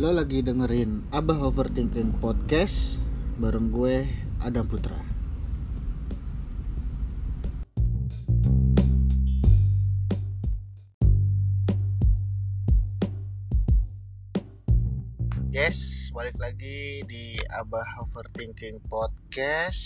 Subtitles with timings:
[0.00, 3.04] Lo lagi dengerin Abah Overthinking Podcast
[3.36, 4.08] bareng gue
[4.40, 4.96] Adam Putra.
[15.52, 19.84] Yes, balik lagi di Abah Overthinking Podcast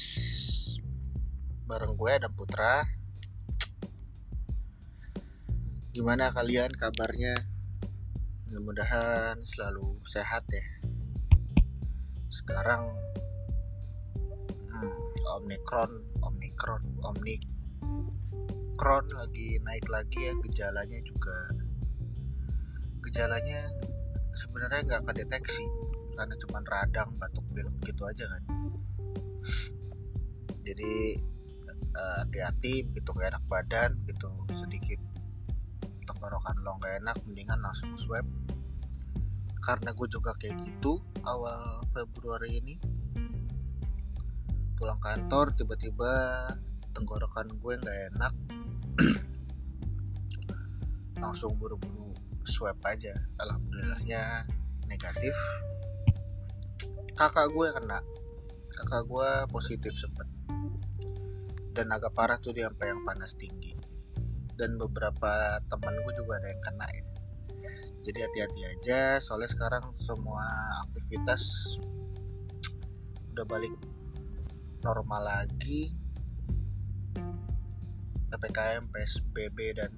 [1.67, 2.87] bareng gue Adam Putra.
[5.91, 7.54] Gimana kalian kabarnya?
[8.49, 10.65] Mudah-mudahan selalu sehat ya.
[12.29, 12.93] Sekarang
[14.51, 15.09] hmm,
[15.41, 15.91] Omicron,
[16.23, 21.39] Omicron, Omicron lagi naik lagi ya gejalanya juga.
[23.05, 23.69] Gejalanya
[24.35, 25.63] sebenarnya nggak kedeteksi
[26.15, 28.43] karena cuma radang batuk pilek gitu aja kan
[30.65, 31.19] jadi
[31.75, 34.99] eh, hati-hati begitu gak enak badan begitu sedikit
[36.25, 38.25] tenggorokan lo gak enak mendingan langsung swab.
[39.61, 42.81] Karena gue juga kayak gitu awal Februari ini
[44.81, 46.09] pulang kantor tiba-tiba
[46.97, 48.33] tenggorokan gue nggak enak.
[51.21, 52.17] Langsung buru-buru
[52.49, 53.13] swab aja.
[53.45, 54.49] Alhamdulillahnya
[54.89, 55.37] negatif.
[57.21, 58.01] Kakak gue kena.
[58.73, 60.25] Kakak gue positif sempet.
[61.77, 63.84] Dan agak parah tuh dia sampai yang panas tinggi
[64.55, 67.05] dan beberapa teman gue juga ada yang kena ya.
[68.05, 70.45] Jadi hati-hati aja soalnya sekarang semua
[70.85, 71.75] aktivitas
[73.33, 73.73] udah balik
[74.85, 75.91] normal lagi.
[78.29, 79.93] Ppkm psbb dan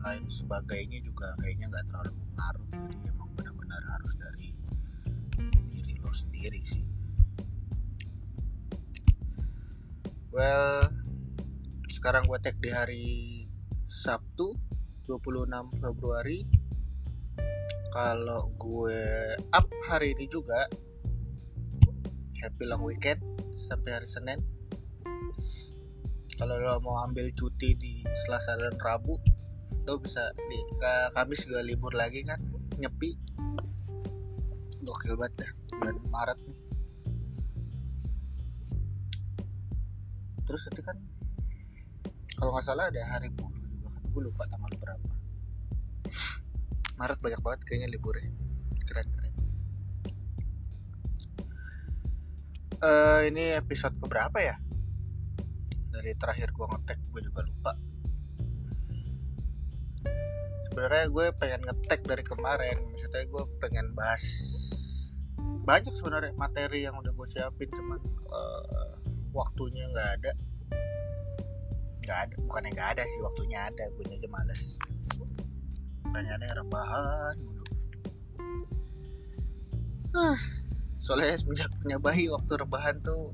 [0.00, 2.66] lain sebagainya juga kayaknya nggak terlalu pengaruh.
[2.88, 4.48] Jadi emang benar-benar harus dari
[5.68, 6.86] diri lo sendiri sih.
[10.32, 10.88] Well
[11.92, 13.39] sekarang gue tag di hari
[13.90, 14.54] Sabtu
[15.10, 15.50] 26
[15.82, 16.46] Februari.
[17.90, 19.02] Kalau gue
[19.50, 20.70] up hari ini juga
[22.38, 23.18] happy long weekend
[23.50, 24.38] sampai hari Senin.
[26.38, 29.18] Kalau lo mau ambil cuti di Selasa dan Rabu
[29.90, 30.62] lo bisa di
[31.10, 32.38] Kamis juga libur lagi kan
[32.78, 33.10] nyepi.
[34.86, 36.38] Gokil banget ya bulan Maret
[40.46, 40.98] terus nanti kan
[42.34, 43.59] kalau nggak salah ada hari buruh
[44.10, 45.08] gue lupa tanggal berapa.
[46.98, 48.30] Maret banyak banget kayaknya liburnya.
[48.84, 49.34] Keren keren.
[52.80, 54.56] Eh ini episode keberapa ya?
[55.94, 57.72] Dari terakhir gue ngetek gue juga lupa.
[60.70, 62.76] Sebenarnya gue pengen ngetek dari kemarin.
[62.90, 64.24] Maksudnya gue pengen bahas
[65.64, 68.00] banyak sebenarnya materi yang udah gue siapin cuman
[68.32, 68.92] eh,
[69.30, 70.32] waktunya nggak ada
[72.02, 73.84] nggak ada bukan yang nggak ada sih waktunya ada.
[73.94, 74.76] Gue aja males.
[76.10, 77.60] Pengennya rebahan dulu
[80.10, 80.38] ah
[80.98, 83.30] soalnya semenjak punya bayi waktu rebahan tuh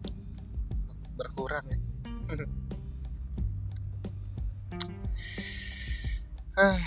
[1.16, 1.78] berkurang ya.
[6.56, 6.80] Ah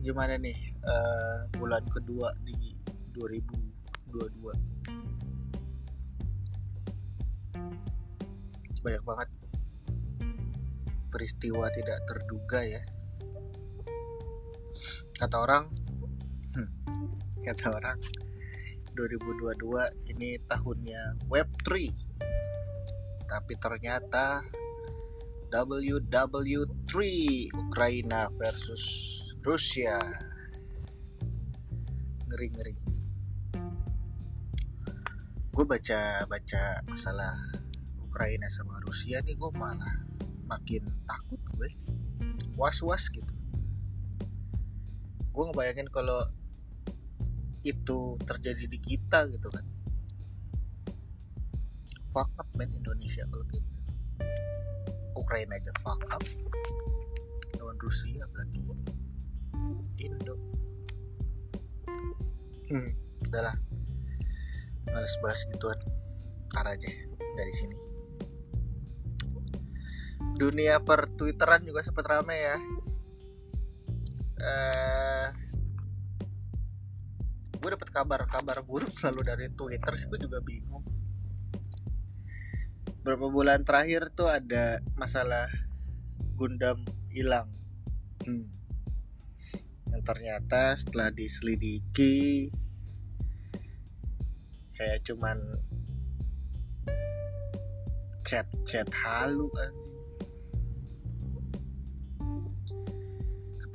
[0.00, 2.72] gimana nih eh, bulan kedua di
[3.12, 4.48] 2022
[8.80, 9.28] banyak banget
[11.12, 12.82] peristiwa tidak terduga ya.
[15.12, 15.68] Kata orang
[16.56, 16.70] hmm,
[17.44, 18.00] kata orang
[18.96, 21.68] 2022 ini tahunnya Web3
[23.28, 24.40] tapi ternyata
[25.52, 26.92] WW3
[27.52, 28.84] Ukraina versus
[29.44, 30.00] Rusia.
[32.32, 32.74] Ngeri ngeri
[35.52, 37.36] gue baca baca masalah
[38.00, 40.00] Ukraina sama Rusia nih gue malah
[40.52, 41.70] makin takut gue.
[42.60, 43.32] Was was gitu.
[45.32, 46.28] Gue ngebayangin kalau
[47.64, 49.64] itu terjadi di kita gitu kan.
[52.12, 53.80] Fuck up man Indonesia kalau kayak gitu.
[55.16, 56.20] Ukraina aja fuck up.
[57.56, 58.76] Lawan Rusia apalagi
[60.04, 60.36] Indo.
[62.68, 62.92] Hmm
[63.24, 63.56] udahlah.
[64.92, 65.80] Males bahas gituan.
[66.52, 66.92] Ntar aja
[67.32, 67.81] dari sini
[70.42, 72.56] dunia per twitteran juga sempet rame ya.
[74.42, 75.26] Eh
[77.62, 80.82] gue dapet kabar-kabar buruk selalu dari twitter sih gue juga bingung.
[83.02, 85.46] Beberapa bulan terakhir tuh ada masalah
[86.34, 87.46] Gundam hilang.
[88.26, 88.50] Hmm.
[89.92, 92.48] yang ternyata setelah diselidiki
[94.72, 95.36] kayak cuman
[98.24, 99.91] chat chat halu anjing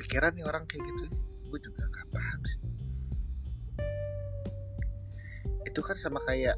[0.07, 1.03] kepikiran nih orang kayak gitu.
[1.51, 2.59] Gue juga gak paham sih.
[5.67, 6.55] Itu kan sama kayak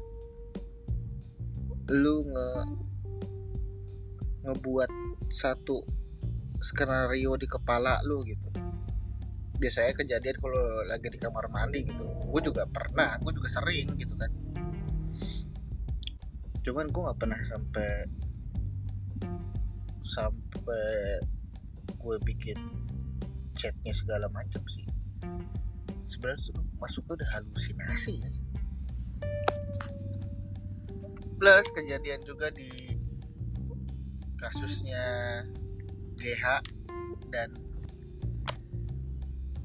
[1.90, 2.48] lu nge
[4.46, 4.90] ngebuat
[5.34, 5.82] satu
[6.62, 8.54] skenario di kepala lu gitu.
[9.58, 14.14] Biasanya kejadian kalau lagi di kamar mandi gitu gue juga pernah gue juga sering gitu
[14.14, 14.30] kan.
[16.62, 18.06] Cuman gue nggak pernah sampai
[20.06, 20.86] sampai
[21.98, 22.89] gue bikin
[23.60, 24.88] chatnya segala macam sih.
[26.08, 28.30] Sebenarnya tuh masuknya udah halusinasi ya.
[31.36, 32.96] Plus kejadian juga di
[34.40, 35.04] kasusnya
[36.16, 36.44] GH
[37.28, 37.52] dan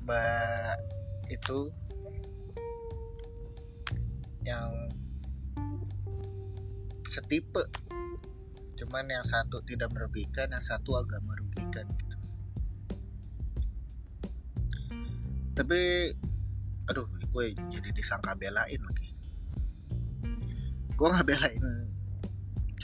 [0.04, 0.78] Mbak
[1.32, 1.72] itu
[4.44, 4.70] yang
[7.08, 7.64] setipe.
[8.76, 12.15] Cuman yang satu tidak merugikan yang satu agak merugikan gitu
[15.56, 16.12] tapi
[16.86, 19.10] aduh gue jadi disangka belain lagi
[20.96, 21.86] gue nggak belain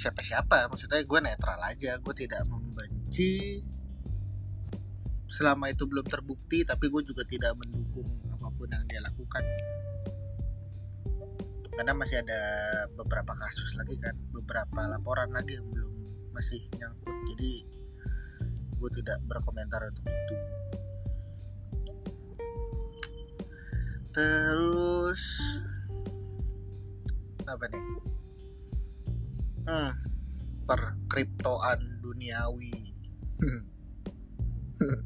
[0.02, 3.62] siapa-siapa maksudnya gue netral aja gue tidak membenci.
[5.32, 9.44] Selama itu belum terbukti tapi gue juga tidak mendukung apa pun yang dia lakukan.
[11.72, 12.42] Karena masih ada
[13.00, 15.94] beberapa kasus lagi kan beberapa laporan lagi yang belum
[16.36, 17.16] masih nyangkut.
[17.36, 17.52] Jadi
[18.76, 20.36] gue tidak berkomentar untuk itu
[24.12, 25.24] terus
[27.48, 27.84] apa nih?
[29.68, 29.92] Hmm,
[30.68, 32.92] perkriptoan duniawi.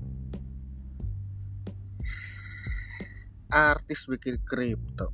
[3.54, 5.14] Artis bikin kripto.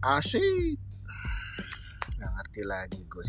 [0.00, 0.78] Asik
[2.16, 3.26] nggak ngerti lagi gue.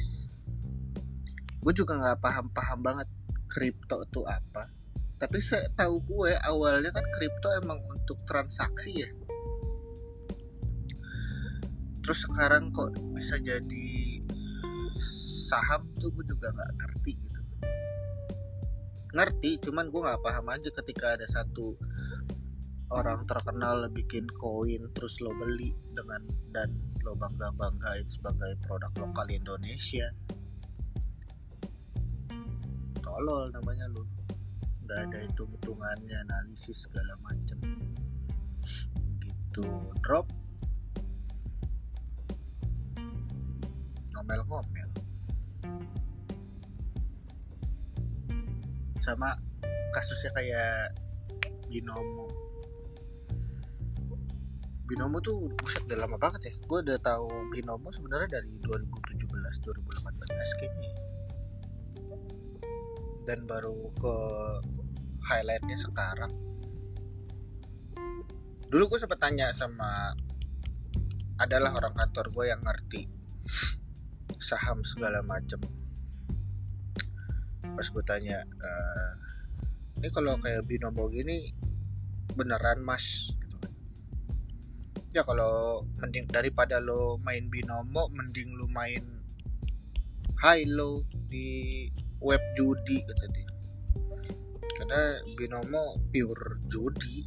[1.61, 3.09] Gue juga nggak paham-paham banget
[3.49, 4.80] kripto itu apa
[5.21, 9.09] tapi saya tahu gue awalnya kan kripto emang untuk transaksi ya.
[12.01, 14.17] Terus sekarang kok bisa jadi
[15.45, 17.41] saham tuh gue juga nggak ngerti gitu.
[19.13, 21.77] Ngerti cuman gue nggak paham aja ketika ada satu
[22.89, 26.73] orang terkenal bikin koin terus lo beli dengan dan
[27.05, 30.09] lo bangga banggain sebagai produk lokal Indonesia.
[33.05, 34.20] Tolol namanya lo
[34.91, 37.55] nggak ada hitung hitungannya analisis segala macem.
[39.23, 39.63] Gitu
[40.03, 40.27] drop.
[44.11, 44.91] Ngomel-ngomel
[48.99, 49.31] sama
[49.95, 50.91] kasusnya kayak
[51.71, 52.27] binomo.
[54.91, 56.53] Binomo tuh buset udah lama banget ya.
[56.67, 59.23] Gue udah tahu binomo sebenarnya dari 2017
[59.63, 60.91] 2018 kayaknya.
[63.23, 64.15] Dan baru ke
[65.25, 66.33] highlightnya sekarang.
[68.71, 70.15] Dulu gue sempat tanya sama
[71.35, 73.09] adalah orang kantor gue yang ngerti
[74.39, 75.59] saham segala macem.
[77.61, 78.71] Pas gue tanya e,
[79.99, 81.51] ini kalau kayak binomo gini
[82.31, 83.35] beneran mas?
[83.35, 83.73] Gitu kan.
[85.11, 89.03] ya kalau mending daripada lo main binomo mending lo main
[90.39, 91.91] high low di
[92.23, 93.50] web judi kata dia
[94.91, 97.23] karena binomo pure judi.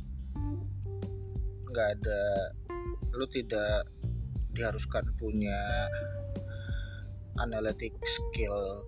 [1.65, 2.23] Nggak ada
[3.17, 3.89] lo tidak
[4.53, 5.57] diharuskan punya
[7.41, 8.85] analytic skill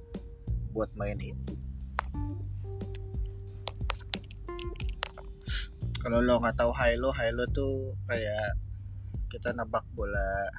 [0.76, 1.56] buat main itu
[6.04, 8.60] kalau lo nggak tahu high low high low tuh kayak
[9.32, 10.52] kita nebak bola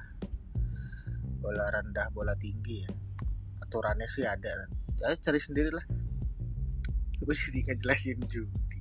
[1.38, 2.92] bola rendah bola tinggi ya.
[3.62, 4.66] Aturannya sih ada.
[4.98, 5.86] Ya cari sendiri lah
[7.28, 8.80] gue jadi ngejelasin judi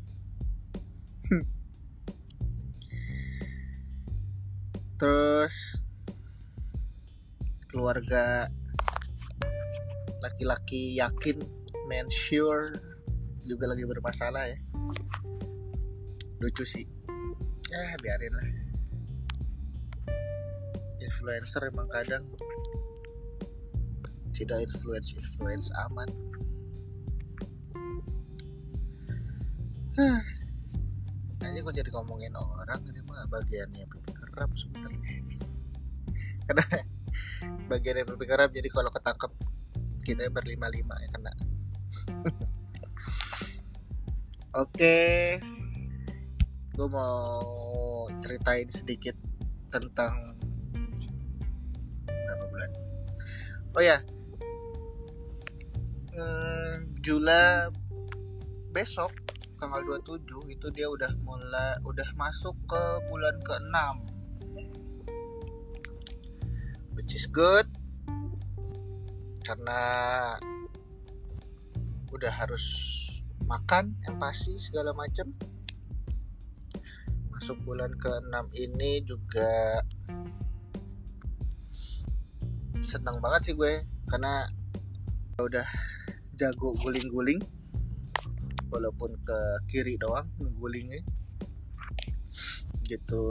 [5.02, 5.82] terus
[7.66, 8.46] keluarga
[10.22, 11.42] laki-laki yakin
[11.90, 12.78] man sure
[13.46, 14.58] juga lagi bermasalah ya.
[16.42, 16.84] Lucu sih.
[17.70, 18.48] Ya biarin lah.
[20.98, 22.26] Influencer emang kadang
[24.34, 26.10] tidak influence influence amat
[30.00, 30.20] Hah.
[31.40, 35.24] Aja kok jadi ngomongin orang ini mah bagiannya pipi kerap sebenarnya.
[36.44, 36.64] Karena
[37.72, 39.32] bagian yang pipi kerap jadi kalau ketangkep
[40.04, 41.32] kita berlima lima ya kena.
[44.68, 45.00] Oke,
[46.76, 47.40] gue mau
[48.20, 49.16] ceritain sedikit
[49.72, 50.36] tentang
[52.04, 52.70] berapa bulan.
[53.76, 54.00] Oh ya,
[56.16, 57.72] hmm, Jula
[58.72, 59.25] besok
[59.56, 63.76] tanggal 27 itu dia udah mulai udah masuk ke bulan ke-6
[66.92, 67.64] which is good.
[69.40, 69.80] Karena
[72.12, 72.64] udah harus
[73.46, 75.32] makan pasti segala macam
[77.32, 79.80] masuk bulan ke-6 ini juga
[82.84, 83.80] senang banget sih gue.
[84.08, 84.44] Karena
[85.40, 85.68] udah
[86.36, 87.55] jago guling-guling
[88.70, 89.38] walaupun ke
[89.70, 91.02] kiri doang gulingnya.
[92.86, 93.24] Gitu.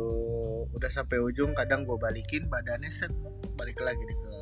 [0.75, 3.11] Udah sampai ujung kadang gue balikin badannya set
[3.55, 4.35] balik lagi deh ke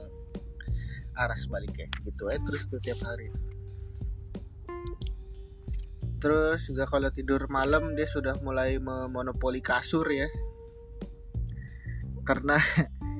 [1.14, 1.88] arah sebaliknya.
[2.02, 3.30] Gitu eh terus tuh tiap hari.
[6.24, 10.26] Terus juga kalau tidur malam dia sudah mulai memonopoli kasur ya.
[12.24, 12.56] Karena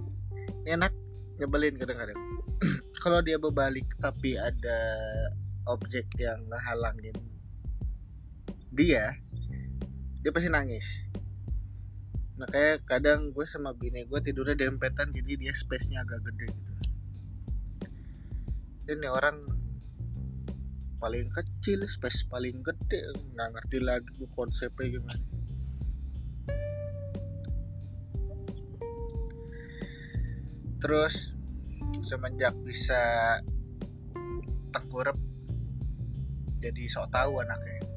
[0.74, 0.96] enak
[1.36, 2.16] nyebelin kadang-kadang.
[3.04, 4.80] Kalau dia berbalik tapi ada
[5.68, 7.33] objek yang ngehalangin
[8.74, 9.22] dia
[10.26, 11.06] dia pasti nangis.
[12.42, 16.74] Makanya kadang gue sama bini gue tidurnya dempetan jadi dia space nya agak gede gitu.
[18.90, 19.38] Ini orang
[20.98, 23.14] paling kecil space paling gede.
[23.38, 25.26] Nggak ngerti lagi gue konsepnya gimana.
[30.82, 31.38] Terus
[32.02, 33.38] semenjak bisa
[34.74, 35.16] tengkurap
[36.58, 37.93] jadi sok tahu anaknya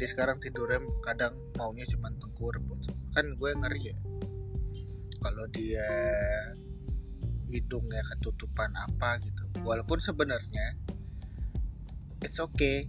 [0.00, 2.64] dia sekarang tidurnya kadang maunya cuma tengkurap
[3.12, 3.96] kan gue ngeri ya.
[5.20, 5.88] Kalau dia
[7.52, 9.44] hidungnya ketutupan apa gitu.
[9.60, 10.80] Walaupun sebenarnya
[12.24, 12.88] it's okay.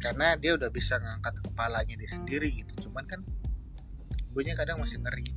[0.00, 2.88] Karena dia udah bisa ngangkat kepalanya dia sendiri gitu.
[2.88, 3.20] Cuman kan
[4.32, 5.28] gue nya kadang masih ngeri.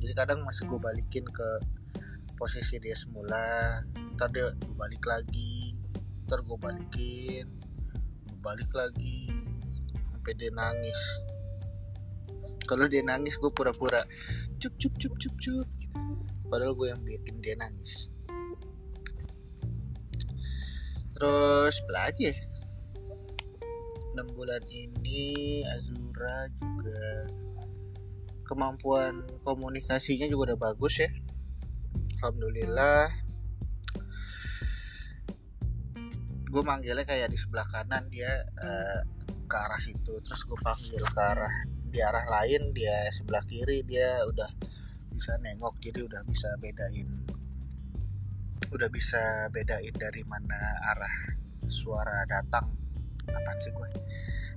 [0.00, 1.48] Jadi kadang masih gue balikin ke
[2.40, 3.84] posisi dia semula.
[4.16, 5.76] Ntar dia gue balik lagi.
[6.24, 7.44] Ntar gue balikin.
[8.24, 9.39] Gue balik lagi
[10.20, 11.00] sampai dia nangis.
[12.68, 14.04] Kalau dia nangis gue pura-pura
[14.60, 16.00] cup cup cup cup cup gitu.
[16.52, 18.12] padahal gue yang bikin dia nangis.
[21.16, 22.36] Terus lagi ya?
[24.20, 27.32] 6 bulan ini Azura juga
[28.44, 31.08] kemampuan komunikasinya juga udah bagus ya.
[32.20, 33.08] Alhamdulillah.
[36.44, 39.00] Gue manggilnya kayak di sebelah kanan dia uh,
[39.50, 41.54] ke arah situ terus gue panggil ke arah
[41.90, 44.46] di arah lain dia sebelah kiri dia udah
[45.10, 47.10] bisa nengok jadi udah bisa bedain
[48.70, 50.54] udah bisa bedain dari mana
[50.94, 51.40] arah
[51.70, 52.66] suara datang.
[53.30, 53.88] Apa sih gue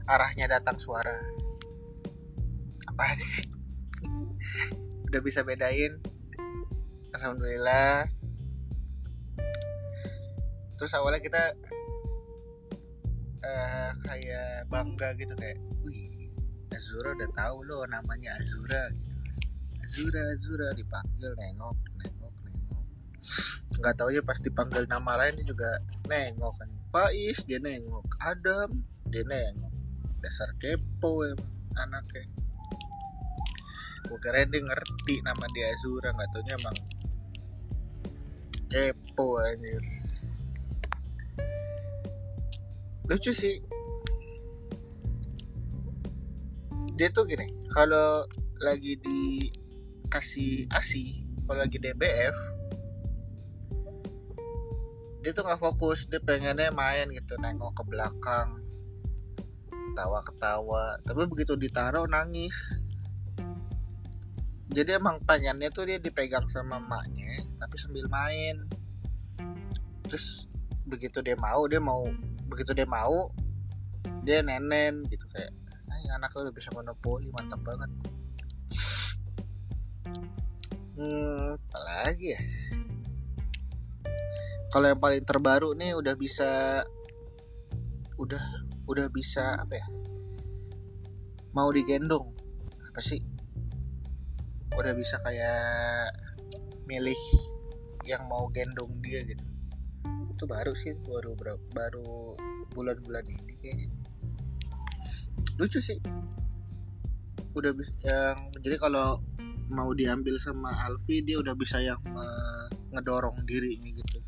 [0.10, 1.18] arahnya datang suara.
[2.90, 3.48] Apa sih?
[5.08, 5.98] Udah bisa bedain.
[7.16, 8.10] Alhamdulillah.
[10.76, 11.54] Terus awalnya kita
[13.44, 16.32] uh, kayak bangga gitu kayak wih
[16.74, 19.18] Azura udah tahu lo namanya Azura gitu.
[19.84, 22.86] Azura Azura dipanggil nengok nengok nengok.
[23.78, 25.70] Nggak tahu ya pas dipanggil nama lain juga
[26.10, 26.70] nengok kan.
[26.90, 28.18] Faiz dia nengok.
[28.18, 28.74] Adam
[29.14, 29.74] dia nengok.
[30.26, 32.26] Dasar kepo emang anaknya.
[34.10, 36.78] Gue kira dia ngerti nama dia Azura nggak taunya emang
[38.74, 40.03] kepo anjir
[43.08, 43.60] lucu sih.
[46.96, 48.24] Dia tuh gini kalau
[48.64, 52.38] lagi dikasih asi kalau lagi DBF
[55.24, 58.60] dia tuh nggak fokus dia pengennya main gitu nengok ke belakang
[59.92, 62.56] ketawa ketawa tapi begitu ditaruh nangis.
[64.74, 68.64] Jadi emang pengennya tuh dia dipegang sama emaknya tapi sambil main.
[70.08, 70.50] Terus
[70.88, 72.10] begitu dia mau dia mau
[72.48, 73.32] begitu dia mau
[74.24, 75.52] dia nenen gitu kayak
[75.94, 77.92] Ay, anaknya udah bisa monopoli mantap banget.
[80.98, 82.42] Hmm, apalagi ya?
[84.74, 86.82] Kalau yang paling terbaru nih udah bisa
[88.18, 88.44] udah
[88.90, 89.86] udah bisa apa ya?
[91.54, 92.34] Mau digendong
[92.90, 93.22] apa sih?
[94.74, 96.10] Udah bisa kayak
[96.90, 97.22] milih
[98.10, 99.53] yang mau gendong dia gitu
[100.34, 101.38] itu baru sih baru
[101.72, 102.36] baru
[102.74, 103.88] bulan-bulan ini kayaknya.
[105.62, 106.02] Lucu sih.
[107.54, 109.22] Udah bisa yang jadi kalau
[109.70, 114.20] mau diambil sama Alfi dia udah bisa yang uh, ngedorong dirinya gitu.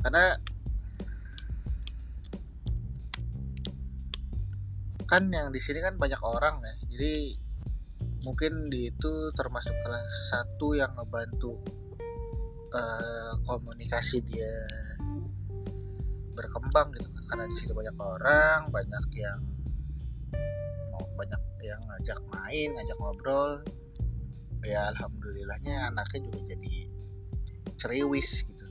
[0.00, 0.40] Karena
[5.08, 6.74] kan yang di sini kan banyak orang ya.
[6.96, 7.14] Jadi
[8.24, 11.77] mungkin di itu termasuk salah satu yang ngebantu
[12.74, 14.52] uh, komunikasi dia
[16.38, 19.40] berkembang gitu karena di sini banyak orang banyak yang
[20.94, 23.52] mau banyak yang ngajak main ngajak ngobrol.
[24.66, 26.74] Ya alhamdulillahnya anaknya juga jadi
[27.78, 28.66] ceriwis gitu.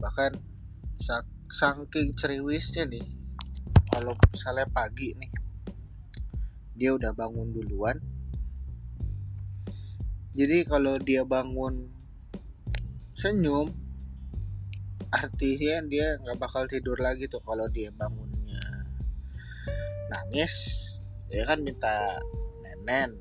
[0.00, 0.32] Bahkan
[1.52, 3.04] saking ceriwisnya nih
[3.92, 5.32] kalau misalnya pagi nih
[6.72, 8.00] dia udah bangun duluan
[10.32, 11.92] jadi kalau dia bangun
[13.12, 13.68] senyum
[15.12, 18.64] artinya dia nggak bakal tidur lagi tuh kalau dia bangunnya.
[20.08, 20.52] Nangis
[21.28, 22.16] dia kan minta
[22.64, 23.12] nenen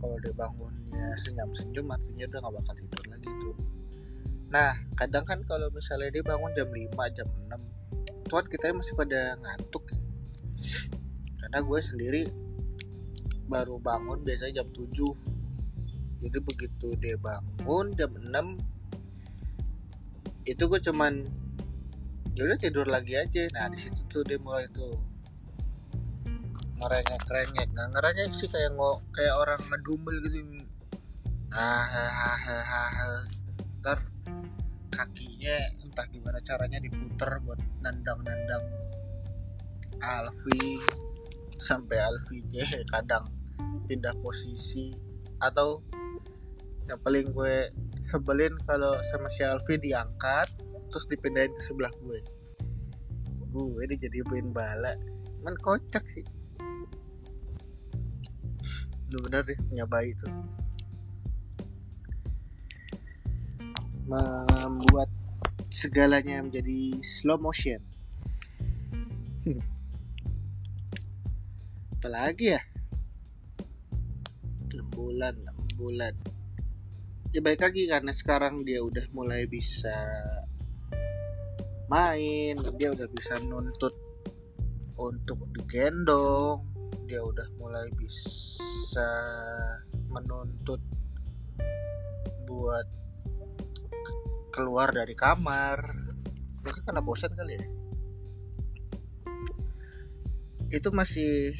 [0.00, 3.56] kalau dia bangunnya senyum senyum artinya udah nggak bakal tidur lagi tuh.
[4.48, 9.36] Nah kadang kan kalau misalnya dia bangun jam 5 jam 6 tuan kita masih pada
[9.44, 10.00] ngantuk ya.
[11.44, 12.22] Karena gue sendiri
[13.44, 15.33] baru bangun biasanya jam 7
[16.24, 18.74] jadi begitu dia bangun jam 6
[20.48, 21.24] itu gue cuman
[22.34, 23.48] ya udah tidur lagi aja.
[23.54, 24.92] Nah di situ tuh dia mulai tuh
[26.80, 30.40] ngerengek ngerengek nggak ngerengek sih kayak ngo kayak orang ngedumel gitu.
[31.54, 33.24] Ah
[33.80, 34.00] ntar
[34.90, 38.64] kakinya entah gimana caranya diputer buat nandang-nandang
[40.02, 40.80] Alfi.
[41.56, 42.44] Sampai Alfi
[42.92, 43.30] kadang
[43.88, 44.92] pindah posisi
[45.40, 45.80] atau
[46.84, 47.56] yang paling gue
[48.04, 50.48] sebelin kalau sama si Alfi diangkat
[50.92, 52.20] terus dipindahin ke sebelah gue.
[53.54, 54.92] Gue ini jadi main bala.
[55.44, 56.24] Kan kocak sih.
[59.08, 60.26] Bener-bener punya bayi itu
[64.04, 65.08] membuat
[65.72, 67.80] segalanya menjadi slow motion.
[71.96, 72.62] Apalagi ya?
[74.68, 75.32] 6 bulan
[75.72, 76.12] 6 bulan
[77.34, 79.90] ya baik lagi karena sekarang dia udah mulai bisa
[81.90, 83.90] main dia udah bisa nuntut
[84.94, 86.62] untuk digendong
[87.10, 89.10] dia udah mulai bisa
[90.14, 90.78] menuntut
[92.46, 92.86] buat
[94.54, 95.82] keluar dari kamar.
[96.62, 97.66] Mungkin karena bosan kali ya?
[100.70, 101.50] Itu masih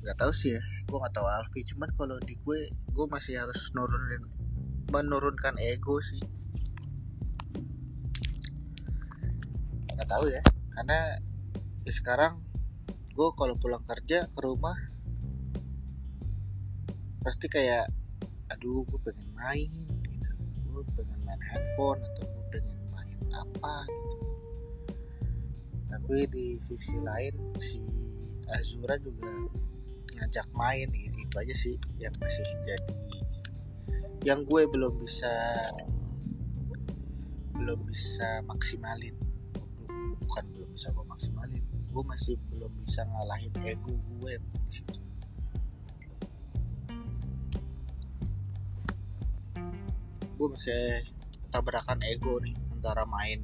[0.00, 1.62] nggak tahu sih ya gue nggak tahu Alfi.
[1.62, 4.39] Cuman kalau di gue gue masih harus nurunin
[4.88, 6.22] menurunkan ego sih.
[9.92, 10.40] Nggak tahu ya
[10.72, 11.20] karena
[11.84, 12.40] ya sekarang
[13.12, 14.76] gue kalau pulang kerja ke rumah
[17.20, 17.92] pasti kayak
[18.48, 20.30] aduh gue pengen main gitu.
[20.72, 24.16] Gue pengen main handphone atau gue pengen main apa gitu.
[25.90, 27.84] Tapi di sisi lain si
[28.50, 29.30] Azura juga
[30.18, 33.19] ngajak main gitu itu aja sih yang masih jadi
[34.26, 35.32] yang gue belum bisa
[37.56, 39.16] belum bisa maksimalin.
[40.20, 45.00] Bukan belum bisa gue maksimalin gue masih belum bisa ngalahin ego gue di situ.
[50.38, 51.04] Gue masih
[51.50, 53.42] tabrakan ego nih antara main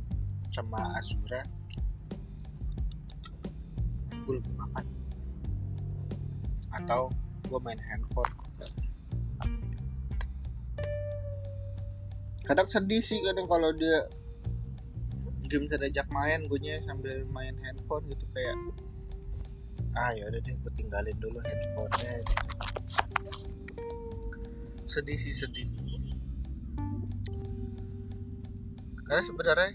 [0.55, 1.43] sama Azura.
[4.25, 4.87] Gue lebih makan
[6.71, 7.11] atau
[7.51, 8.31] gue main handphone
[12.47, 14.07] kadang sedih sih kadang kalau dia
[15.51, 18.55] game diajak main gue sambil main handphone gitu kayak
[19.99, 22.23] ah ya udah deh gue tinggalin dulu handphonenya.
[24.87, 25.69] Sedih sih sedih.
[29.07, 29.71] Karena sebenarnya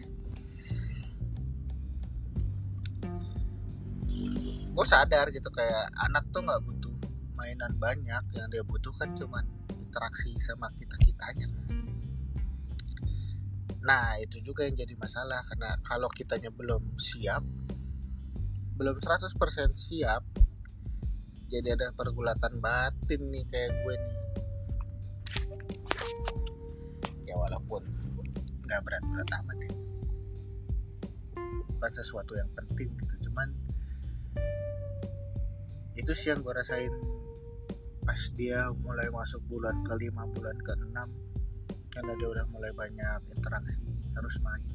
[4.71, 6.95] gue sadar gitu kayak anak tuh nggak butuh
[7.35, 9.43] mainan banyak yang dia butuhkan cuman
[9.79, 11.47] interaksi sama kita kitanya
[13.81, 17.41] Nah itu juga yang jadi masalah karena kalau kitanya belum siap
[18.77, 19.37] belum 100%
[19.77, 20.23] siap
[21.51, 24.23] jadi ada pergulatan batin nih kayak gue nih.
[27.27, 27.83] Ya walaupun
[28.63, 29.73] nggak berat-berat amat ya.
[31.75, 33.51] Bukan sesuatu yang penting gitu cuman
[35.99, 36.93] itu sih yang gue rasain
[38.07, 40.71] pas dia mulai masuk bulan ke lima bulan ke
[41.91, 43.83] karena dia udah mulai banyak interaksi
[44.15, 44.67] harus main.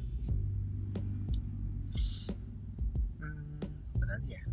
[3.17, 3.57] Hmm,
[3.97, 4.43] apa lagi ya?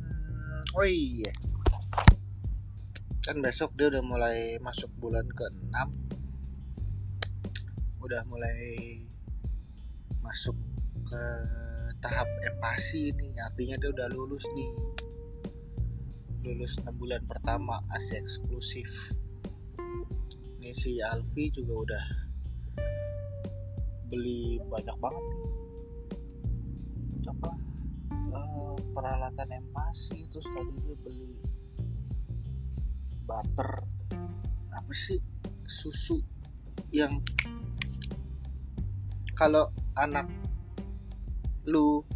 [0.00, 1.32] Hmm, oh iya.
[3.26, 6.06] Kan besok dia udah mulai masuk bulan ke-6
[8.06, 9.02] udah mulai
[10.22, 10.54] masuk
[11.02, 11.24] ke
[11.98, 14.70] tahap empasi nih artinya dia udah lulus nih
[16.46, 18.86] lulus 6 bulan pertama ASI eksklusif.
[20.62, 22.04] Ini si Alfi juga udah
[24.06, 25.42] beli banyak banget nih.
[27.34, 27.50] Apa?
[28.94, 31.34] Peralatan empasi terus tadi dia beli
[33.26, 33.82] butter.
[34.70, 35.18] Apa sih?
[35.66, 36.22] Susu
[36.94, 37.18] yang
[39.34, 39.66] kalau
[39.98, 40.30] anak
[41.66, 42.06] lu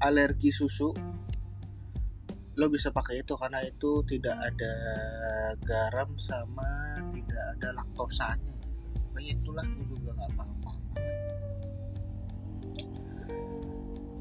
[0.00, 0.96] alergi susu
[2.54, 4.74] lo bisa pakai itu karena itu tidak ada
[5.62, 8.54] garam sama tidak ada laktosanya.
[9.10, 10.84] Pokoknya itulah gue juga paham paham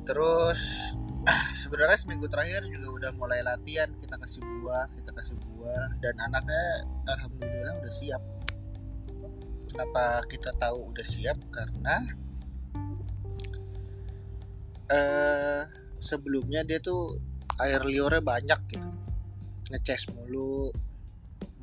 [0.04, 0.92] terus
[1.64, 3.88] sebenarnya seminggu terakhir juga udah mulai latihan.
[3.98, 5.88] Kita kasih buah kita kasih buah.
[6.04, 6.64] Dan anaknya
[7.08, 8.22] alhamdulillah udah siap.
[9.72, 11.40] Kenapa kita tahu udah siap?
[11.50, 11.96] Karena
[14.92, 15.64] eh
[16.04, 17.16] sebelumnya dia tuh
[17.62, 18.90] air liurnya banyak gitu.
[19.70, 20.74] Ngeces mulu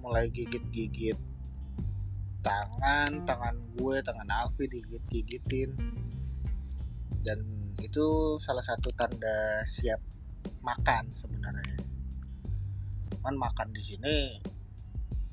[0.01, 1.19] mulai gigit-gigit
[2.41, 5.77] tangan tangan gue tangan Alfi digigit gigitin
[7.21, 7.37] dan
[7.85, 10.01] itu salah satu tanda siap
[10.65, 11.85] makan sebenarnya.
[13.13, 14.19] Cuman makan di sini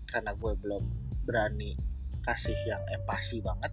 [0.08, 0.84] karena gue belum
[1.24, 1.76] berani
[2.24, 3.72] kasih yang empasi banget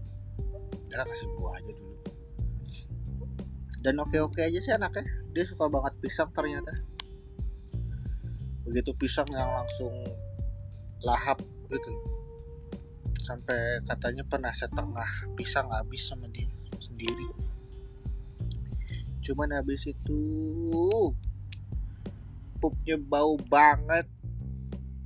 [0.86, 1.93] dia kasih buah aja dulu
[3.84, 5.04] dan oke oke aja sih anaknya.
[5.36, 6.72] Dia suka banget pisang ternyata.
[8.64, 9.92] Begitu pisang yang langsung
[11.04, 11.92] lahap gitu.
[13.20, 16.48] Sampai katanya pernah setengah pisang habis sama dia
[16.80, 17.28] sendiri.
[19.20, 20.20] Cuman habis itu
[22.56, 24.08] pupnya bau banget.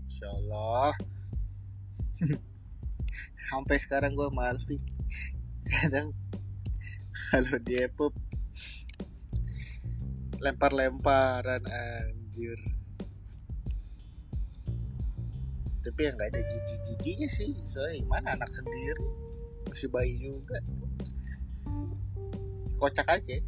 [0.06, 0.94] Insya Allah
[3.48, 4.76] sampai sekarang gue malfi
[5.64, 6.10] kadang
[7.30, 8.10] kalau dia pup
[10.38, 12.58] lempar-lemparan anjir.
[15.82, 17.50] Tapi yang nggak ada jijik-jijiknya sih.
[17.66, 19.06] Soalnya gimana anak sendiri.
[19.66, 20.58] Masih bayi juga.
[22.78, 23.38] Kocak aja.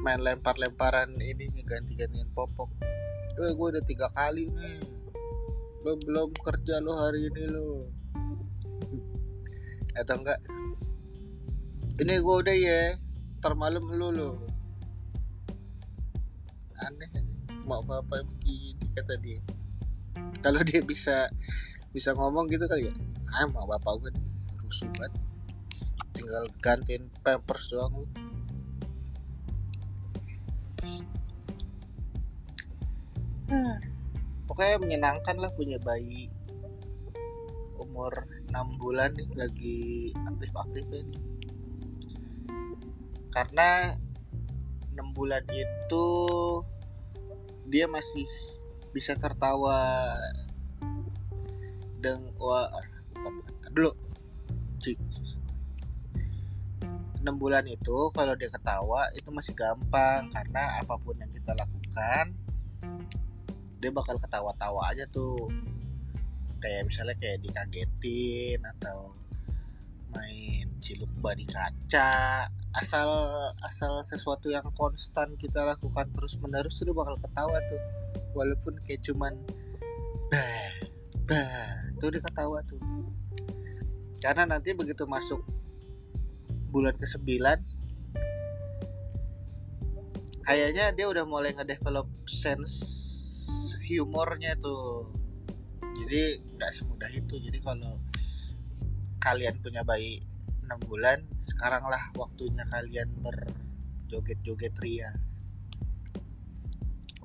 [0.00, 2.68] Main lempar-lemparan ini ganti-gantian popok.
[3.40, 4.80] Eh gue udah tiga kali nih.
[5.84, 7.88] Lo belum kerja lo hari ini lo.
[9.96, 10.40] Atau enggak?
[12.00, 12.96] Ini gue udah ya
[13.40, 14.49] termalem lo lo
[16.88, 17.10] aneh
[17.68, 19.40] mau apa begini kata dia.
[20.40, 21.28] Kalau dia bisa
[21.90, 22.94] bisa ngomong gitu kali ya
[23.30, 24.24] ah mau bapak gue nih
[24.62, 25.12] rusuh banget.
[26.14, 28.06] Tinggal gantiin pampers doang
[33.50, 33.76] hmm.
[34.46, 36.30] pokoknya menyenangkan lah punya bayi.
[37.80, 38.12] Umur
[38.50, 39.78] 6 bulan nih lagi
[40.14, 41.22] aktif-aktifnya nih.
[43.30, 43.94] Karena
[44.94, 46.06] 6 bulan itu
[47.70, 48.26] dia masih
[48.90, 50.10] bisa tertawa
[52.02, 52.66] dengan wah
[53.70, 53.92] dulu.
[54.80, 54.98] Cik
[57.20, 62.32] enam bulan itu kalau dia ketawa itu masih gampang karena apa pun yang kita lakukan
[63.80, 65.48] dia bakal ketawa-tawa aja tuh.
[66.60, 69.16] Kayak misalnya kayak dikagetin atau
[70.12, 73.10] main ciluk badi kaca asal
[73.66, 77.82] asal sesuatu yang konstan kita lakukan terus menerus dia bakal ketawa tuh.
[78.34, 79.34] Walaupun kayak cuman
[80.30, 80.70] bah
[81.26, 82.78] bah tuh dia ketawa tuh.
[84.22, 85.42] Karena nanti begitu masuk
[86.70, 87.26] bulan ke 9
[90.46, 92.78] kayaknya dia udah mulai ngedevelop sense
[93.90, 95.10] humornya tuh.
[95.98, 97.34] Jadi nggak semudah itu.
[97.42, 97.98] Jadi kalau
[99.18, 100.22] kalian punya bayi
[100.70, 105.10] 6 bulan sekarang lah waktunya kalian berjoget-joget ria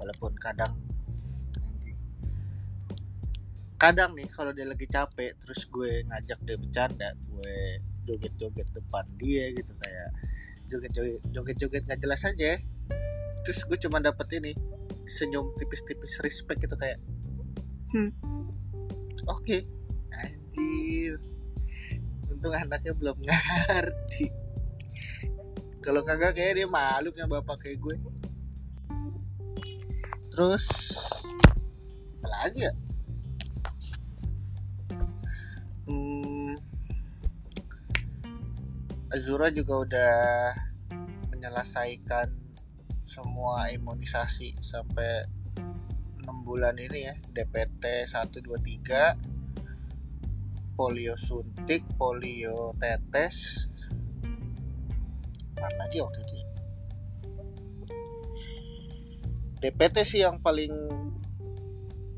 [0.02, 0.74] walaupun kadang
[3.78, 9.54] kadang nih kalau dia lagi capek terus gue ngajak dia bercanda gue joget-joget depan dia
[9.54, 10.10] gitu kayak
[10.70, 12.58] joget-joget joget-joget nggak jelas aja.
[13.46, 14.52] Terus gue cuma dapet ini
[15.06, 16.98] senyum tipis-tipis respect gitu kayak
[17.94, 18.10] hmm.
[19.30, 19.62] Oke okay.
[20.18, 21.22] anjir
[22.46, 24.30] untung anaknya belum ngerti.
[25.82, 27.98] Kalau kagak kayak dia malu punya bapak kayak gue.
[30.30, 30.66] Terus
[32.22, 32.74] apa lagi ya?
[35.90, 36.54] Hmm,
[39.10, 40.14] Azura juga udah
[41.34, 42.30] menyelesaikan
[43.02, 45.26] semua imunisasi sampai
[46.22, 49.35] 6 bulan ini ya DPT 1 2 3
[50.76, 53.68] polio suntik polio tetes.
[55.56, 56.36] Apa lagi waktu itu?
[59.64, 60.76] DPT sih yang paling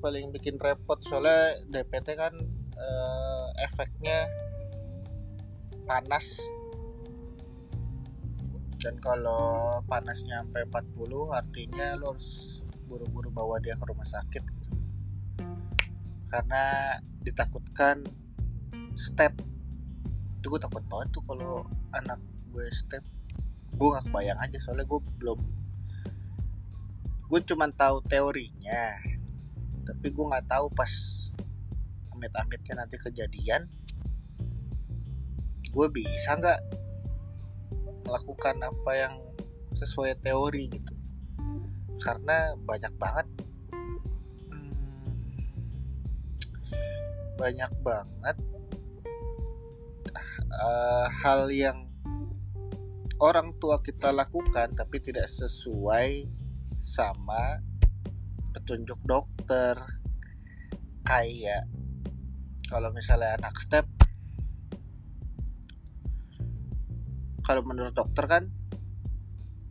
[0.02, 1.00] paling bikin repot.
[1.06, 2.34] Soalnya DPT kan
[2.76, 4.26] eh, efeknya
[5.86, 6.41] panas.
[8.78, 14.43] Dan kalau panasnya sampai 40 artinya lo harus buru-buru bawa dia ke rumah sakit.
[16.28, 18.27] Karena ditakutkan
[18.98, 19.38] step.
[20.42, 22.20] Itu gue takut banget tuh kalau anak
[22.52, 23.06] gue step.
[23.78, 25.40] Gue gak kebayang aja soalnya gue belum
[27.28, 28.96] gue cuma tahu teorinya
[29.84, 30.88] tapi gue nggak tahu pas
[32.16, 33.68] amit-amitnya nanti kejadian
[35.76, 36.60] gue bisa nggak
[38.08, 39.14] melakukan apa yang
[39.76, 40.94] sesuai teori gitu.
[42.00, 43.28] Karena banyak banget
[44.48, 45.12] hmm,
[47.36, 48.38] banyak banget
[50.52, 51.88] uh, hal yang
[53.20, 56.28] orang tua kita lakukan tapi tidak sesuai
[56.80, 57.62] sama
[58.56, 59.76] petunjuk dokter.
[61.08, 61.72] Kayak
[62.68, 63.88] kalau misalnya anak step
[67.48, 68.44] kalau menurut dokter kan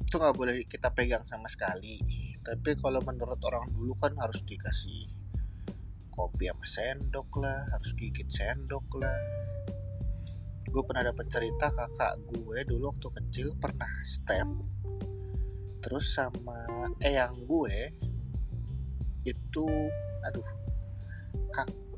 [0.01, 2.01] itu nggak boleh kita pegang sama sekali.
[2.41, 5.17] Tapi kalau menurut orang dulu kan harus dikasih
[6.17, 9.21] kopi sama sendok lah harus gigit sendok lah
[10.67, 14.49] gue pernah dapat cerita kakak gue dulu waktu kecil pernah step.
[15.81, 16.67] Terus sama
[16.99, 17.79] eyang gue
[19.27, 19.67] itu
[20.27, 20.51] aduh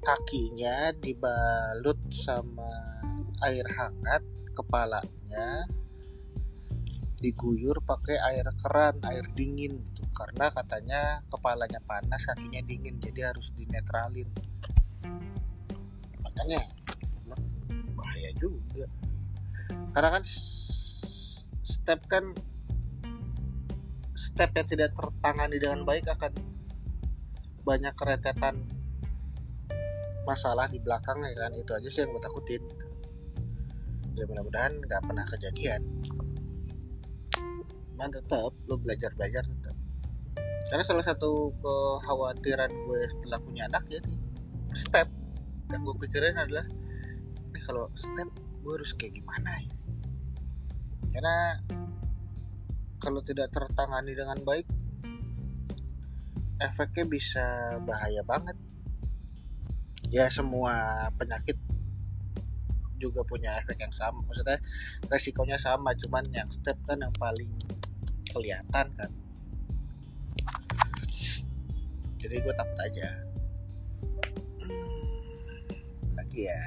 [0.04, 2.70] kakinya dibalut sama
[3.44, 5.68] air hangat kepalanya
[7.18, 10.06] diguyur pakai air keran air dingin gitu.
[10.14, 14.30] Karena katanya kepalanya panas kakinya dingin jadi harus dinetralin.
[16.22, 16.62] Makanya
[18.38, 18.86] juga.
[19.92, 20.24] Karena kan
[21.66, 22.24] step kan
[24.14, 26.32] step yang tidak tertangani dengan baik akan
[27.66, 28.64] banyak keretetan
[30.24, 31.52] masalah di belakang ya kan?
[31.58, 32.62] Itu aja sih yang gue takutin.
[34.14, 35.82] Ya mudah-mudahan nggak pernah kejadian.
[37.94, 39.78] Cuman tetap lo belajar belajar tetap
[40.68, 44.04] karena salah satu kekhawatiran gue setelah punya anak nih
[44.76, 45.08] step.
[45.72, 46.64] Yang gue pikirin adalah
[47.68, 48.32] kalau step
[48.64, 49.76] gue harus kayak gimana ya?
[51.12, 51.36] Karena
[52.96, 54.64] kalau tidak tertangani dengan baik
[56.56, 58.56] efeknya bisa bahaya banget.
[60.08, 61.60] Ya semua penyakit
[62.96, 64.24] juga punya efek yang sama.
[64.24, 64.64] Maksudnya
[65.12, 67.52] resikonya sama cuman yang step kan yang paling
[68.32, 69.10] kelihatan kan.
[72.16, 73.08] Jadi gue takut aja.
[74.64, 76.64] Hmm, lagi ya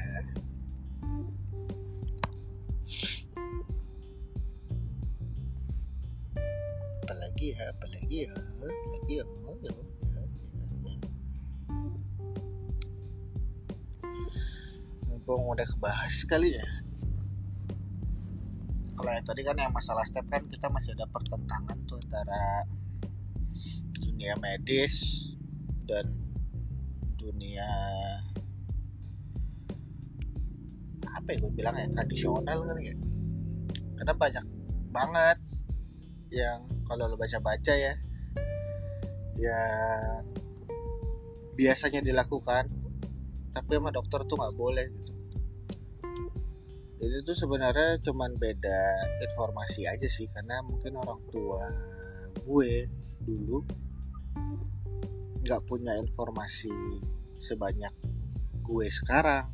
[7.01, 9.23] apalagi ya apalagi ya apalagi ya ya,
[9.65, 9.71] ya,
[10.85, 10.95] ya.
[15.09, 16.67] mumpung udah kebahas kali ya
[19.01, 22.69] kalau yang tadi kan yang masalah step kan kita masih ada pertentangan tuh antara
[23.97, 25.01] dunia medis
[25.89, 26.05] dan
[27.17, 27.65] dunia
[31.11, 32.95] apa ya gue bilang ya tradisional kali ya.
[33.99, 34.45] Karena banyak
[34.91, 35.37] banget
[36.31, 37.93] yang kalau lo baca-baca ya
[39.39, 40.23] yang
[41.55, 42.67] biasanya dilakukan
[43.51, 45.13] tapi sama dokter tuh nggak boleh gitu.
[47.01, 48.79] Jadi itu sebenarnya cuman beda
[49.25, 51.65] informasi aja sih karena mungkin orang tua
[52.45, 52.87] gue
[53.25, 53.59] dulu
[55.41, 56.71] nggak punya informasi
[57.41, 57.91] sebanyak
[58.61, 59.49] gue sekarang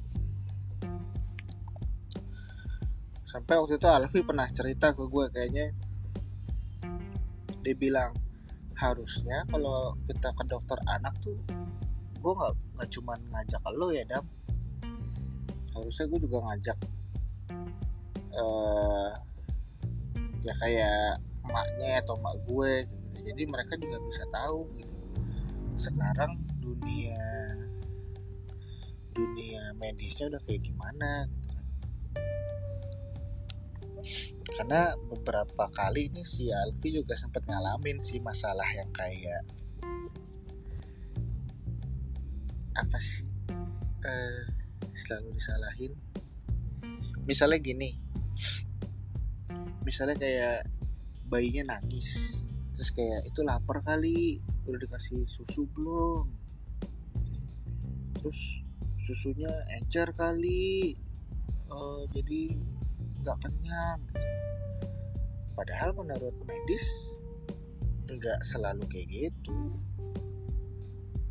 [3.38, 5.70] sampai waktu itu Alfi pernah cerita ke gue kayaknya.
[7.62, 8.18] Dia bilang
[8.74, 11.38] harusnya kalau kita ke dokter anak tuh
[12.18, 14.26] gue nggak nggak cuman ngajak lo ya dam.
[15.78, 16.78] Harusnya gue juga ngajak
[18.42, 19.14] uh,
[20.42, 23.18] ya kayak emaknya atau emak gue gitu.
[23.22, 25.06] Jadi mereka juga bisa tahu gitu.
[25.78, 27.22] Sekarang dunia
[29.14, 31.30] dunia medisnya udah kayak gimana
[34.58, 39.44] karena beberapa kali ini si Alfi juga sempat ngalamin sih masalah yang kayak
[42.78, 43.26] apa sih
[44.06, 44.44] eh,
[44.94, 45.94] selalu disalahin.
[47.28, 47.92] Misalnya gini
[49.88, 50.68] misalnya kayak
[51.32, 52.44] bayinya nangis
[52.76, 56.28] terus kayak itu lapar kali udah dikasih susu belum?
[58.20, 58.40] Terus
[59.08, 60.92] susunya encer kali
[61.72, 62.60] uh, jadi
[63.28, 64.28] nggak kenyang gitu.
[65.52, 67.12] padahal menurut medis
[68.08, 69.76] nggak selalu kayak gitu.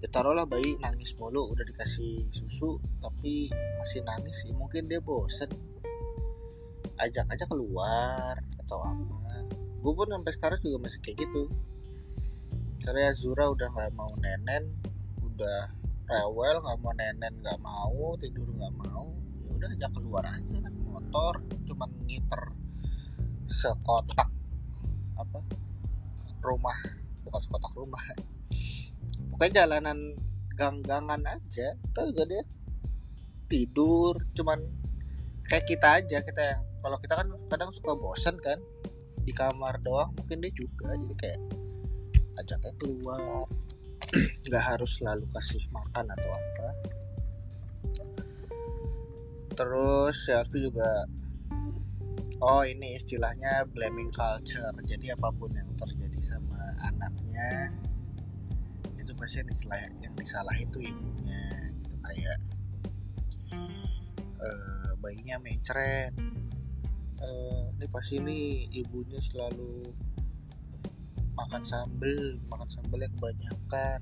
[0.05, 3.49] Ya taruhlah bayi nangis mulu udah dikasih susu tapi
[3.81, 5.49] masih nangis sih mungkin dia bosen.
[7.01, 9.17] Ajak aja keluar atau apa.
[9.81, 11.49] Gue pun sampai sekarang juga masih kayak gitu.
[12.85, 14.69] Karena Zura udah nggak mau nenen
[15.25, 15.73] udah
[16.07, 19.11] rewel nggak mau nenen nggak mau tidur nggak mau
[19.43, 22.43] ya udah ajak keluar aja naik motor cuman ngiter
[23.53, 24.33] sekotak
[25.21, 25.39] apa
[26.41, 26.79] rumah
[27.27, 28.01] bukan sekotak rumah.
[29.35, 30.17] Pokoknya jalanan
[30.57, 32.43] gang-gangan aja tahu gak dia?
[33.51, 34.63] Tidur cuman
[35.47, 38.59] kayak kita aja kita yang kalau kita kan kadang suka bosan kan
[39.27, 41.41] di kamar doang mungkin dia juga jadi kayak
[42.41, 43.45] ajaknya keluar.
[44.47, 46.69] Nggak harus selalu kasih makan atau apa
[49.57, 51.09] terus Selfie juga
[52.45, 54.77] oh ini istilahnya blaming culture.
[54.85, 57.73] Jadi apa pun yang terjadi sama anaknya
[59.01, 61.45] itu pasti yang disalah yang disalah itu ibunya
[61.81, 61.97] gitu.
[62.05, 62.38] Kayak
[64.40, 66.12] uh, bayinya mencret.
[67.16, 69.88] Uh, ini pasti nih ibunya selalu
[71.33, 74.01] makan sambel makan sambelnya kebanyakan.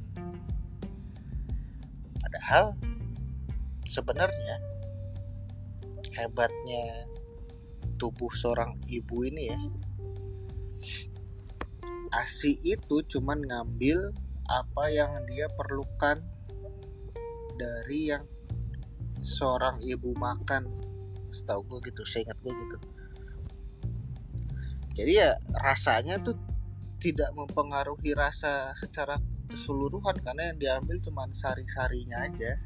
[2.19, 2.75] Padahal
[3.87, 4.74] sebenarnya
[6.15, 7.07] hebatnya
[7.99, 9.61] tubuh seorang ibu ini ya.
[12.15, 14.15] Asi itu cuman ngambil
[14.47, 16.23] apa yang dia perlukan
[17.59, 18.25] dari yang
[19.23, 20.69] seorang ibu makan.
[21.35, 22.77] Setahu gue gitu saya ingat gue gitu.
[24.95, 26.39] Jadi ya rasanya tuh
[27.03, 29.19] tidak mempengaruhi rasa secara
[29.51, 32.63] keseluruhan karena yang diambil cuma sari-sarinya aja.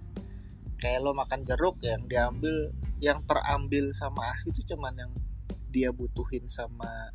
[0.79, 5.13] Kayak lo makan jeruk yang diambil yang terambil sama asi itu cuman yang
[5.71, 7.13] dia butuhin sama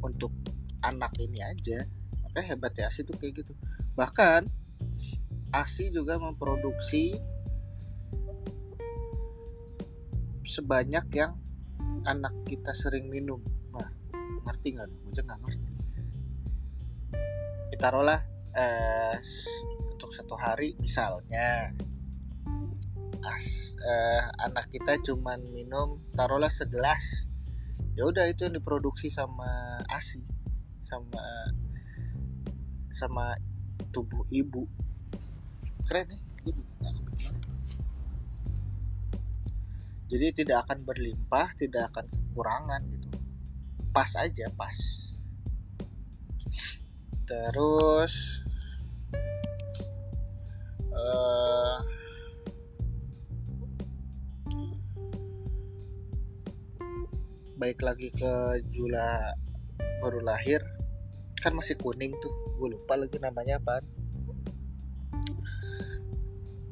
[0.00, 0.32] untuk
[0.80, 1.84] anak ini aja.
[2.24, 3.52] Makanya hebat ya asi tuh kayak gitu.
[3.98, 4.48] Bahkan
[5.52, 7.16] asi juga memproduksi
[10.48, 11.36] sebanyak yang
[12.08, 13.42] anak kita sering minum.
[13.74, 13.90] Nah
[14.48, 14.88] ngerti nggak?
[14.88, 15.72] Gue nggak ngerti.
[17.78, 18.18] Taruhlah
[18.58, 19.16] eh,
[19.86, 21.70] untuk satu hari misalnya
[23.24, 27.26] as eh, anak kita cuman minum taruhlah segelas.
[27.98, 30.22] Ya udah itu yang diproduksi sama asi
[30.86, 31.24] sama
[32.94, 33.34] sama
[33.90, 34.66] tubuh ibu.
[35.88, 36.92] Keren ya
[40.08, 43.08] jadi tidak akan berlimpah tidak akan kekurangan gitu.
[43.92, 44.78] Pas aja pas.
[47.28, 48.40] Terus
[50.88, 51.37] uh,
[57.58, 59.34] baik lagi ke Jula
[59.98, 60.62] baru lahir.
[61.42, 62.32] Kan masih kuning tuh.
[62.56, 63.82] Gue lupa lagi namanya apa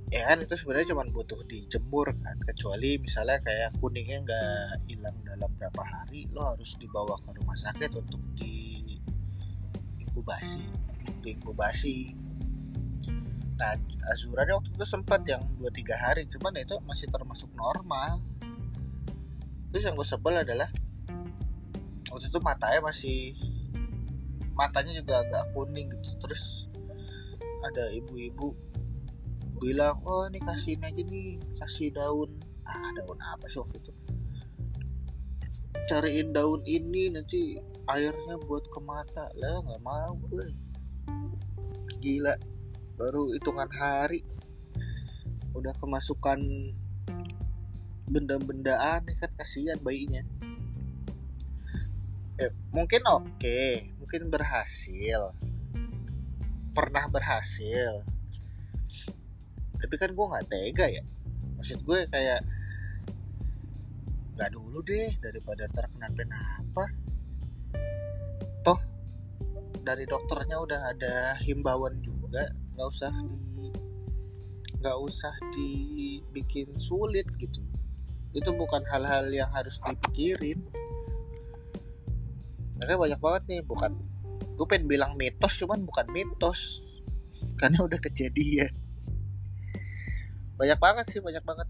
[0.07, 2.38] ya kan itu sebenarnya cuma butuh dijemur kan.
[2.46, 7.90] Kecuali misalnya kayak kuningnya nggak hilang dalam berapa hari lo harus dibawa ke rumah sakit
[7.90, 8.79] untuk di
[10.01, 10.64] inkubasi
[11.05, 12.16] untuk inkubasi
[13.57, 13.72] nah
[14.12, 16.22] Azura waktu itu sempat yang 2-3 hari.
[16.29, 18.20] Cuman itu masih termasuk normal
[19.76, 20.72] terus yang gue sebel adalah
[22.08, 23.36] waktu itu matanya masih
[24.56, 26.16] matanya juga agak kuning gitu.
[26.24, 26.64] Terus
[27.60, 28.56] ada ibu-ibu
[29.60, 32.40] bilang oh ini kasihin aja nih kasih daun.
[32.64, 33.92] Ah daun apa sih waktu itu?
[35.92, 39.28] Cariin daun ini nanti airnya buat ke mata.
[39.36, 40.56] Lah nggak mau gue.
[42.00, 42.32] Gila
[42.96, 44.24] baru hitungan hari
[45.52, 46.40] udah kemasukan
[48.06, 50.22] benda-benda aneh kan kasihan bayinya.
[52.38, 53.90] Eh, mungkin oke okay.
[53.98, 55.34] mungkin berhasil.
[56.70, 58.06] Pernah berhasil.
[59.76, 61.04] Tapi kan gue nggak tega ya.
[61.58, 62.40] Maksud gue kayak
[64.36, 66.12] nggak dulu deh daripada terkena
[66.62, 66.84] apa.
[68.62, 68.80] Toh
[69.82, 72.52] dari dokternya udah ada himbauan juga.
[72.76, 73.12] Nggak usah
[73.57, 73.66] di
[74.76, 77.64] nggak usah dibikin sulit gitu
[78.33, 80.64] itu bukan hal-hal yang harus dipikirin.
[82.77, 83.93] Makanya banyak banget nih bukan
[84.57, 86.85] gue pengen bilang mitos cuman bukan mitos.
[87.61, 88.72] Karena udah kejadian.
[90.57, 91.68] Banyak banget sih banyak banget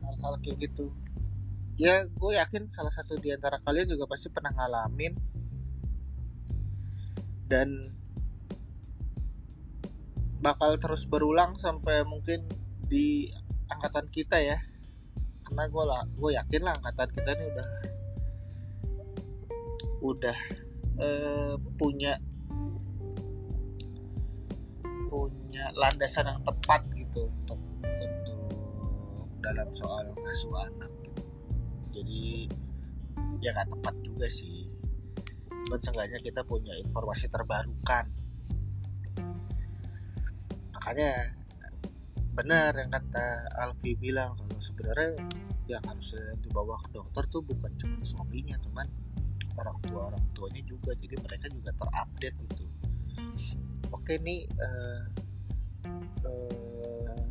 [0.00, 0.92] hal-hal kayak gitu.
[1.80, 5.16] Ya gue yakin salah satu di antara kalian juga pasti pernah ngalamin.
[7.48, 7.92] Dan
[10.42, 12.48] bakal terus berulang sampai mungkin
[12.90, 13.30] di
[13.70, 14.58] angkatan kita ya
[15.42, 17.68] karena gue lah gue yakin lah angkatan kita ini udah
[20.02, 20.38] udah
[20.98, 22.12] eh, punya
[25.12, 28.40] punya landasan yang tepat gitu untuk untuk
[29.44, 31.22] dalam soal ngasuh anak gitu.
[31.92, 32.22] jadi
[33.44, 34.70] ya nggak tepat juga sih
[35.68, 38.08] dan seenggaknya kita punya informasi terbarukan
[40.72, 41.30] makanya
[42.32, 45.20] benar yang kata Alfi bilang kalau sebenarnya
[45.68, 48.88] yang harus dibawa ke dokter tuh bukan cuma suaminya teman
[49.60, 50.96] orang tua orang tuanya juga.
[50.96, 52.64] Jadi mereka juga terupdate gitu.
[53.92, 55.04] Oke nih uh,
[56.24, 57.22] uh,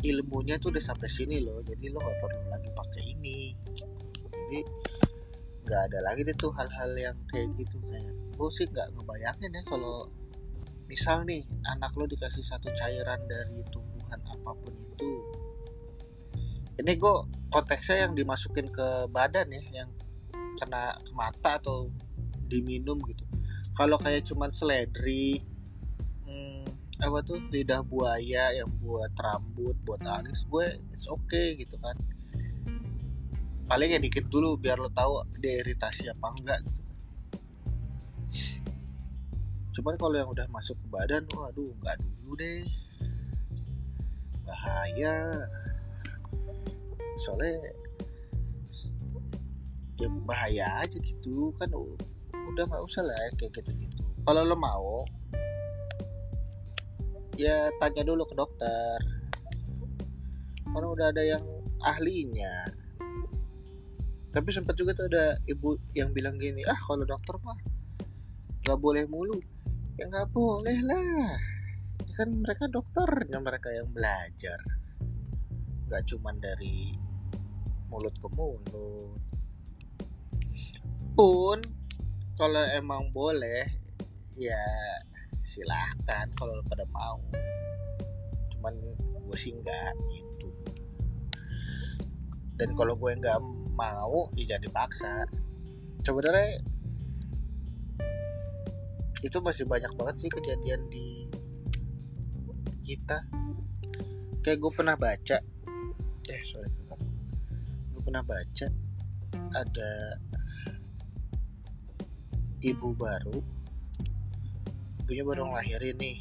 [0.00, 1.60] ilmunya tuh udah sampai sini loh.
[1.60, 3.52] Jadi lo gak perlu lagi pakai ini.
[4.32, 4.58] Jadi
[5.68, 7.76] nggak ada lagi deh tuh hal-hal yang kayak gitu.
[7.92, 10.08] Kayak gue sih nggak ngebayangin ya kalau
[10.88, 13.87] misal nih anak lo dikasih satu cairan dari tumbuhan
[14.48, 15.12] apa pun itu.
[16.78, 17.14] Ini gue
[17.52, 19.90] konteksnya yang dimasukin ke badan ya yang
[20.58, 21.90] kena mata atau
[22.48, 23.24] diminum gitu.
[23.76, 25.42] Kalau kayak cuman seledri
[26.26, 26.66] hmm,
[27.02, 31.94] apa tuh lidah buaya yang buat rambut buat alis gue it's okay gitu kan.
[33.68, 36.82] Paling ya dikit dulu biar lo tahu dia iritasi apa enggak gitu.
[39.78, 42.66] Cuman kalau yang udah masuk ke badan waduh nggak dulu deh
[44.48, 45.44] bahaya.
[47.20, 47.76] Soalnya
[50.00, 51.52] ya bahaya aja gitu.
[51.60, 51.68] Kan
[52.48, 55.08] udah nggak usah lah kayak gitu gitu kalau lo mau
[57.40, 59.00] ya tanya dulu ke dokter.
[60.68, 61.44] Karena udah ada yang
[61.80, 62.68] ahlinya.
[64.28, 67.56] Tapi sempat juga tuh ada ibu yang bilang gini ah kalau dokter mah
[68.68, 69.40] nggak boleh mulu.
[69.96, 71.32] Ya nggak boleh lah.
[71.40, 71.57] ya
[72.18, 74.58] kan mereka dokternya mereka yang belajar.
[75.86, 76.98] Nggak cuman dari
[77.86, 79.14] mulut ke mulut.
[81.14, 81.62] Pun
[82.34, 83.70] kalau emang boleh
[84.34, 84.58] ya
[85.46, 87.22] silahkan kalau pada mau.
[88.50, 88.74] Cuman
[89.22, 90.50] gue sih nggak gitu.
[92.58, 93.38] Dan kalau gue nggak
[93.78, 95.14] mau ya jangan dipaksa.
[96.02, 96.66] Sebenarnya
[99.22, 101.17] itu masih banyak banget sih kejadian di
[102.88, 103.20] kita.
[104.40, 105.36] Kayak gue pernah baca.
[106.32, 106.72] Eh sorry
[107.92, 108.66] gue pernah baca
[109.52, 109.92] ada
[112.64, 113.36] ibu baru.
[115.04, 116.18] Ibunya baru ngelahirin nih.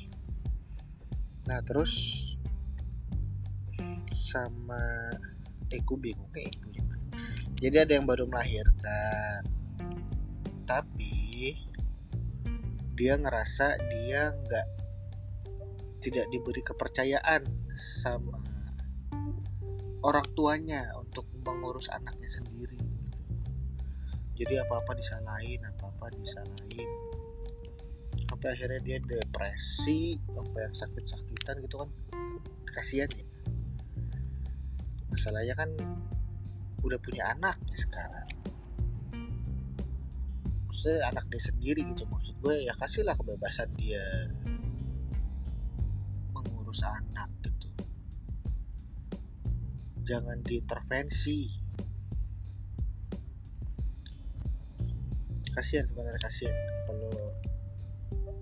[1.47, 2.27] Nah terus
[4.27, 4.83] sama
[5.71, 6.83] eh gue bingung nih ibunya
[7.57, 9.41] jadi ada yang baru melahirkan
[10.67, 11.55] tapi
[12.99, 14.67] dia ngerasa dia nggak
[16.01, 17.41] tidak diberi kepercayaan
[17.73, 18.37] sama
[20.05, 23.21] orang tuanya untuk mengurus anaknya sendiri gitu.
[24.37, 26.91] jadi apa apa disalahin apa apa disalahin.
[28.27, 31.89] Sampai akhirnya dia depresi sampai yang sakit-sakitan gitu kan.
[32.69, 33.25] Kasihan ya.
[35.09, 35.69] Masalahnya kan
[36.83, 38.29] udah punya anak nih sekarang.
[40.69, 42.03] Maksudnya anak dia sendiri gitu.
[42.05, 44.03] Maksud gue ya kasihlah kebebasan dia
[46.77, 47.69] mengurus anak gitu.
[50.05, 51.39] Jangan diintervensi.
[55.57, 56.53] Kasihan sebenarnya kasihan
[56.85, 57.33] kalau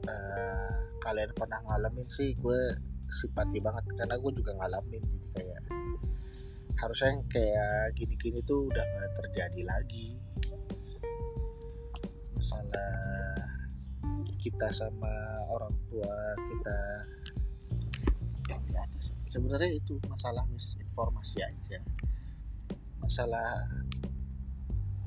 [0.04, 2.60] uh, kalian pernah ngalamin sih gue
[3.08, 3.88] simpati banget.
[3.96, 5.62] Karena gue juga ngalamin jadi kayak
[6.76, 10.20] harusnya yang kayak gini-gini tuh udah gak terjadi lagi.
[12.36, 13.00] Masalah
[14.44, 15.16] kita sama
[15.56, 16.78] orang tua kita
[19.36, 21.84] sebenarnya itu masalah misinformasi aja.
[23.04, 23.68] Masalah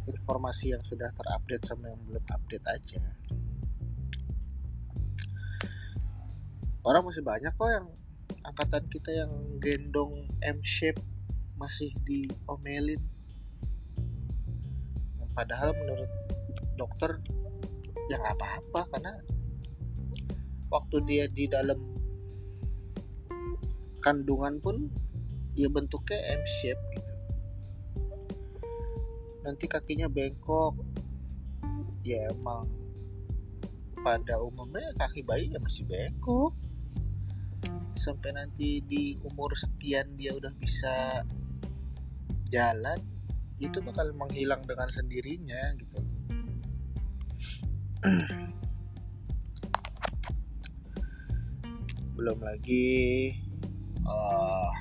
[0.05, 3.01] informasi yang sudah terupdate sama yang belum update aja.
[6.85, 7.89] Orang masih banyak kok yang
[8.45, 9.33] angkatan kita yang
[9.65, 11.01] gendong M shape
[11.57, 13.01] masih diomelin.
[15.33, 16.11] Padahal menurut
[16.77, 17.17] dokter
[18.13, 19.13] ya nggak apa-apa karena
[20.69, 21.98] waktu dia di dalam
[23.99, 24.87] kandungan pun
[25.59, 27.13] ya bentuknya M shape gitu.
[29.43, 30.79] Nanti kakinya bengkok.
[32.07, 32.71] Ya emang
[34.01, 36.55] pada umumnya kaki bayi ya masih bengkok.
[37.99, 41.27] Sampai nanti di umur sekian dia udah bisa
[42.49, 42.97] jalan
[43.59, 45.99] itu bakal menghilang dengan sendirinya gitu.
[52.15, 53.35] Belum lagi
[54.09, 54.73] uh,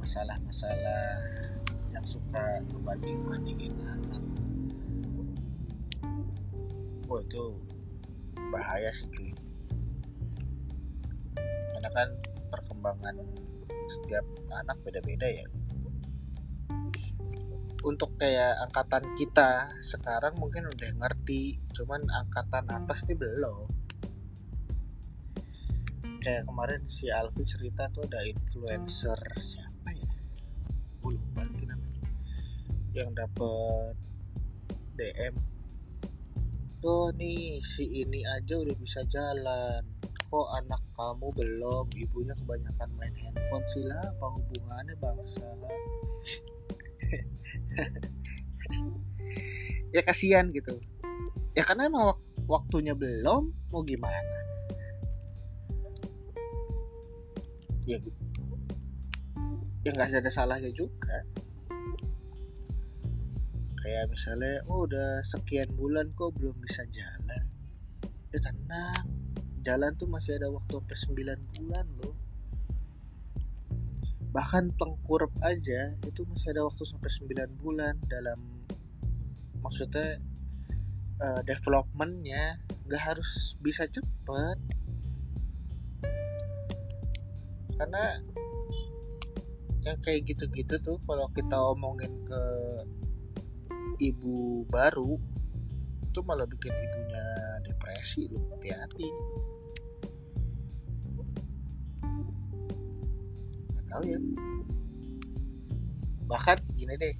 [0.00, 1.20] masalah-masalah
[1.92, 4.22] yang suka ngebanding-bandingin anak
[7.08, 7.44] oh itu
[8.52, 9.32] bahaya sih cuy.
[11.72, 12.08] Karena kan
[12.52, 13.16] perkembangan
[13.88, 15.46] setiap anak beda-beda ya.
[17.80, 23.67] Untuk kayak angkatan kita sekarang mungkin udah ngerti cuman angkatan atas nih belum
[26.18, 30.10] kayak kemarin si Alfi cerita tuh ada influencer siapa ya?
[30.98, 32.10] Gue lupa lagi namanya.
[32.94, 33.94] Yang dapet
[34.98, 35.34] DM
[36.78, 39.82] tuh nih si ini aja udah bisa jalan.
[40.28, 41.86] Kok anak kamu belum?
[41.96, 44.02] Ibunya kebanyakan main handphone sih lah.
[44.18, 45.46] Apa hubungannya bangsa?
[49.88, 50.76] Ya kasihan gitu.
[51.56, 54.48] Ya karena emang wak waktunya belum mau gimana
[57.88, 57.96] ya
[59.80, 61.24] ya nggak ada salahnya juga.
[63.80, 67.44] Kayak misalnya oh udah sekian bulan kok belum bisa jalan.
[68.28, 69.08] Ya tenang
[69.64, 72.16] jalan tuh masih ada waktu sampai 9 bulan loh.
[74.36, 78.36] Bahkan tengkurap aja itu masih ada waktu sampai 9 bulan dalam
[79.64, 80.20] maksudnya
[81.24, 84.77] uh, developmentnya nggak harus bisa cepet
[87.78, 88.04] karena
[89.86, 92.42] yang kayak gitu-gitu tuh kalau kita omongin ke
[94.02, 95.16] ibu baru
[96.08, 97.26] itu malah bikin ibunya
[97.62, 99.08] depresi loh hati-hati.
[103.88, 104.20] Tahu ya.
[106.28, 107.14] Bahkan gini deh.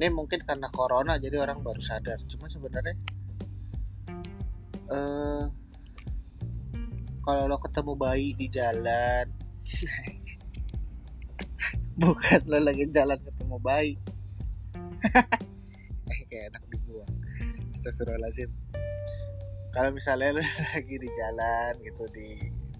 [0.00, 2.16] Ini mungkin karena corona jadi orang baru sadar.
[2.24, 2.96] Cuma sebenarnya
[4.88, 5.44] uh,
[7.22, 9.26] kalau lo ketemu bayi di jalan.
[12.02, 13.94] Bukan lo lagi jalan ketemu bayi.
[16.28, 17.12] Kayak enak dibuang
[17.70, 18.50] Astagfirullahaladzim.
[19.70, 20.42] Kalau misalnya lo
[20.74, 22.28] lagi di jalan gitu di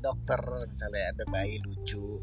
[0.03, 2.18] dokter misalnya ada bayi lucu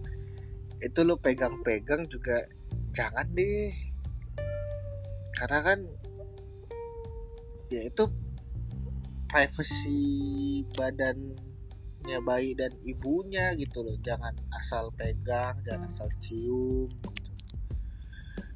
[0.83, 2.43] itu lu pegang-pegang juga
[2.91, 3.71] jangan deh.
[5.35, 5.79] Karena kan
[7.71, 8.03] ya itu
[9.29, 10.65] privacy
[11.99, 13.95] badannya bayi dan ibunya gitu loh.
[13.99, 17.31] Jangan asal pegang jangan asal cium gitu.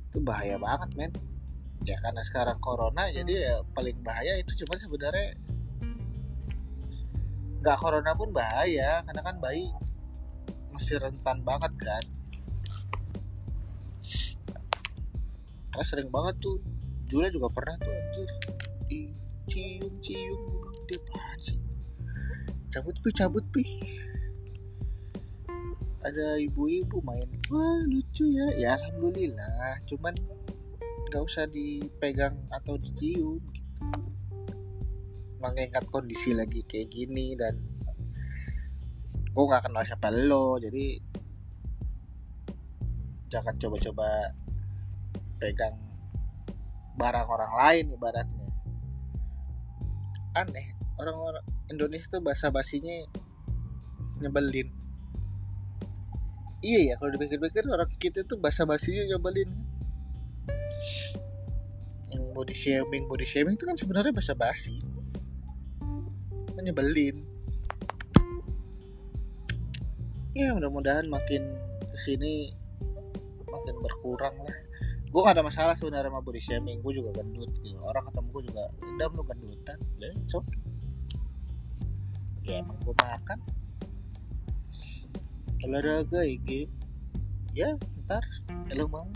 [0.08, 1.12] itu bahaya banget men.
[1.84, 5.36] Ya karena sekarang corona jadi ya paling bahaya itu cuma sebenarnya
[7.60, 9.68] nggak corona pun bahaya karena kan bayi
[10.72, 12.04] masih rentan banget kan.
[15.74, 16.64] Karena sering banget tuh.
[17.12, 18.30] Jula juga pernah tuh anjir.
[18.88, 19.00] Di
[22.74, 23.64] cabut pi cabut pi
[26.04, 27.30] ada ibu-ibu main.
[27.48, 28.48] Wah lucu ya.
[28.60, 29.80] Ya alhamdulillah.
[29.88, 30.12] Cuman
[31.08, 33.84] nggak usah dipegang atau dicium gitu.
[35.40, 37.56] Mengingat kondisi lagi kayak gini dan
[39.34, 41.02] gue nggak kenal siapa lo jadi
[43.34, 44.30] jangan coba-coba
[45.42, 45.74] pegang
[47.00, 48.50] barang orang lain ibaratnya.
[50.38, 50.68] Aneh
[51.00, 52.96] orang-orang Indonesia tuh bahasa basinya
[54.20, 54.68] nyebelin.
[56.64, 59.52] Iya ya kalau dipikir-pikir orang kita tuh bahasa basinya nyebelin.
[62.08, 64.80] Yang body shaming body shaming itu kan sebenarnya bahasa basi
[66.64, 67.28] nyebelin.
[70.32, 71.44] Ya mudah-mudahan makin
[71.94, 72.56] ke sini
[73.44, 74.58] makin berkurang lah.
[75.14, 76.82] Gue gak ada masalah sebenarnya sama body shaming.
[76.82, 77.78] Gue juga gendut gitu.
[77.84, 79.78] Orang ketemu gue juga udah lu gendutan.
[80.00, 80.42] Ya so
[82.46, 82.62] ya.
[82.64, 83.40] Emang gue makan.
[85.64, 86.68] Olahraga IG
[87.56, 88.24] ya ntar.
[88.68, 89.08] Kalau mau.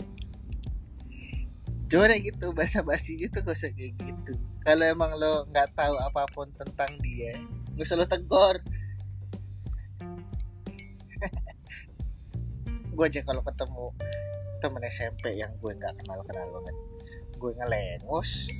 [1.88, 4.36] Coba gitu bahasa basi gitu gak usah kayak gitu.
[4.60, 7.40] Kalau emang lo nggak tahu apa pun tentang dia
[7.78, 8.58] nggak usah lo tegur.
[12.98, 13.94] Gue aja kalau ketemu
[14.58, 16.76] temen SMP yang gue nggak kenal kenal banget
[17.38, 18.50] gue ngelengos.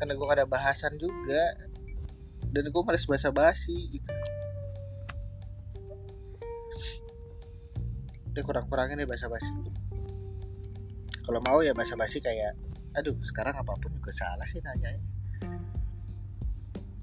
[0.00, 1.52] Karena gue gak ada bahasan juga
[2.50, 4.10] dan gue males bahasa basi gitu.
[8.30, 9.50] Udah kurang-kurangin deh bahasa basi
[11.30, 12.58] kalau mau ya bahasa basi kayak
[12.98, 14.98] aduh sekarang apa pun juga salah sih nanya.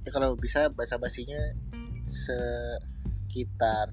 [0.03, 1.39] Ya kalau bisa bahasa basinya
[2.03, 3.87] sekitar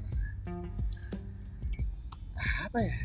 [2.66, 2.98] apa ya?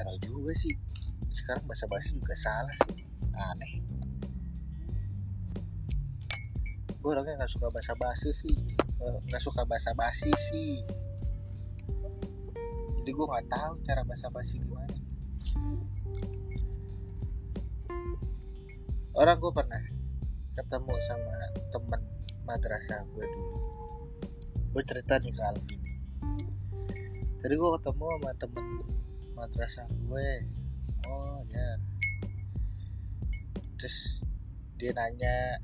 [0.00, 0.72] Nggak juga sih.
[1.28, 3.04] Sekarang bahasa basi juga salah sih.
[3.36, 3.83] Aneh
[7.04, 8.56] gue orangnya nggak suka bahasa basi sih.
[8.80, 10.80] Eh, nggak suka bahasa basi sih.
[12.96, 14.96] Jadi gue nggak tahu cara bahasa basi gimana.
[19.12, 19.84] Orang gue pernah
[20.56, 21.34] ketemu sama
[21.68, 22.00] temen
[22.48, 23.58] madrasah gue dulu.
[24.72, 25.82] Gue cerita nih ke Alvin.
[27.44, 28.66] Tadi gue ketemu sama temen
[29.36, 30.28] madrasah gue
[31.04, 31.68] oh ya.
[33.76, 34.24] Terus
[34.80, 35.60] dia nanya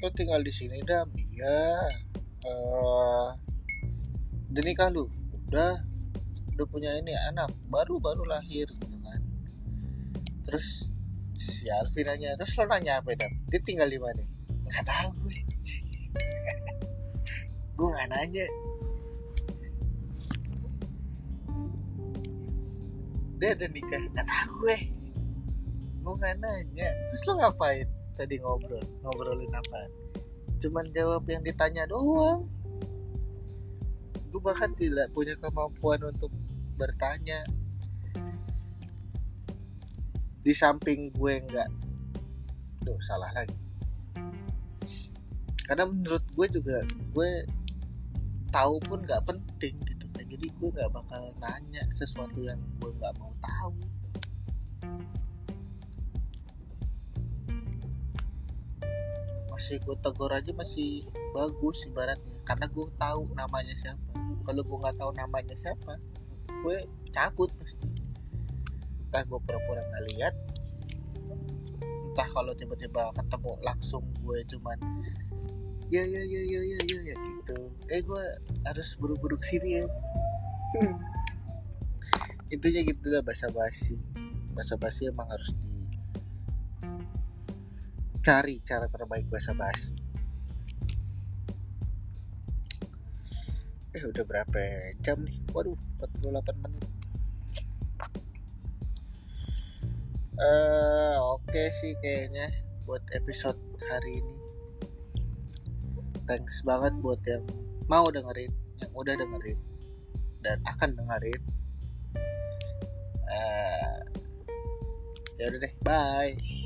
[0.00, 1.84] lo tinggal di sini dam iya.
[2.40, 3.36] Uh,
[4.48, 5.04] udah nikah lu
[5.48, 5.76] udah
[6.56, 9.20] udah punya ini anak baru baru lahir gitu kan.
[10.48, 10.88] Terus
[11.36, 13.28] si Alvin nanya terus lo nanya apa dam?
[13.52, 14.24] Dia tinggal di mana?
[14.64, 15.38] Nggak tahu gue.
[17.76, 18.46] Gue nggak nanya.
[23.40, 24.76] Dia ada nikah nggak tahu gue.
[26.00, 26.88] Gue nggak nanya.
[27.12, 29.88] Terus lo ngapain tadi ngobrol ngobrolin apa.
[30.60, 32.44] Cuman jawab yang ditanya doang.
[34.28, 36.28] Gue bahkan tidak punya kemampuan untuk
[36.76, 37.40] bertanya.
[40.44, 41.70] Di samping gue nggak.
[42.84, 43.56] Tuh salah lagi.
[45.64, 46.84] Karena menurut gue juga
[47.16, 47.30] gue
[48.52, 50.28] tahu pun nggak penting gitu kan.
[50.28, 53.89] Jadi gue nggak bakal nanya sesuatu yang gue nggak mau tahu
[59.60, 61.04] masih gue tegur aja masih
[61.36, 62.32] bagus ibaratnya.
[62.48, 64.16] Karena gue tahu namanya siapa.
[64.48, 66.00] Kalau gue nggak tahu namanya siapa
[66.64, 66.76] gue
[67.12, 67.84] cabut pasti.
[69.04, 70.34] Entah gue pura-pura nggak lihat
[72.10, 74.78] entah kalau tiba-tiba ketemu langsung gue cuman
[75.94, 77.56] ya ya ya ya ya ya, ya gitu.
[77.92, 78.24] Eh gue
[78.64, 79.86] harus buru-buru sini ya.
[80.70, 80.94] Hmm.
[82.50, 83.98] intinya gitu lah bahasa basi
[84.54, 85.69] bahasa basi emang harus di
[88.20, 89.92] cari cara terbaik bahasa basi.
[93.96, 94.60] Eh udah berapa
[95.00, 95.40] jam nih?
[95.50, 96.84] Waduh 48 menit.
[100.40, 102.48] Uh, oke okay sih kayaknya
[102.88, 103.58] buat episode
[103.88, 104.36] hari ini.
[106.28, 107.44] Thanks banget buat yang
[107.90, 109.58] mau dengerin yang udah dengerin
[110.44, 111.42] dan akan dengerin.
[113.30, 114.00] Uh,
[115.40, 116.59] ya udah deh bye